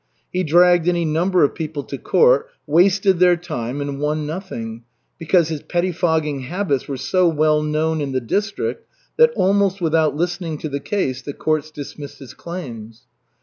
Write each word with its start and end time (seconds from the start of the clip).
He 0.33 0.43
dragged 0.43 0.87
any 0.87 1.05
number 1.05 1.43
of 1.43 1.53
people 1.53 1.83
to 1.83 1.95
court, 1.99 2.49
wasted 2.65 3.19
their 3.19 3.37
time, 3.37 3.81
and 3.81 3.99
won 3.99 4.25
nothing, 4.25 4.81
because 5.19 5.49
his 5.49 5.61
pettifogging 5.61 6.45
habits 6.45 6.87
were 6.87 6.97
so 6.97 7.27
well 7.27 7.61
known 7.61 8.01
in 8.01 8.11
the 8.11 8.19
district 8.19 8.87
that 9.17 9.29
almost 9.35 9.79
without 9.79 10.15
listening 10.15 10.57
to 10.57 10.69
the 10.69 10.79
case 10.79 11.21
the 11.21 11.33
courts 11.33 11.69
dismissed 11.69 12.17
his 12.17 12.33
claims. 12.33 13.03